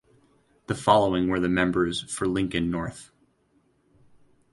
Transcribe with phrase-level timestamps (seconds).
[0.65, 3.11] The following were the members for Lincoln North.